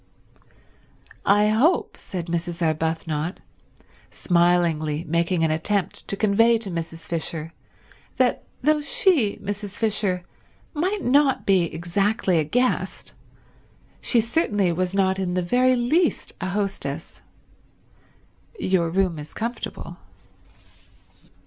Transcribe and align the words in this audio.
"I 1.27 1.49
hope," 1.49 1.95
said 1.95 2.25
Mrs. 2.25 2.63
Arbuthnot, 2.63 3.39
smilingly 4.09 5.03
making 5.03 5.43
an 5.43 5.51
attempt 5.51 6.07
to 6.07 6.17
convey 6.17 6.57
to 6.57 6.71
Mrs. 6.71 7.01
Fisher 7.05 7.53
that 8.17 8.41
though 8.63 8.81
she, 8.81 9.37
Mrs. 9.43 9.73
Fisher, 9.75 10.23
might 10.73 11.03
not 11.05 11.45
be 11.45 11.65
exactly 11.71 12.39
a 12.39 12.43
guest 12.43 13.13
she 14.01 14.19
certainly 14.19 14.71
was 14.71 14.95
not 14.95 15.19
in 15.19 15.35
the 15.35 15.43
very 15.43 15.75
least 15.75 16.33
a 16.41 16.49
hostess, 16.49 17.21
"your 18.59 18.89
room 18.89 19.19
is 19.19 19.35
comfortable." 19.35 19.97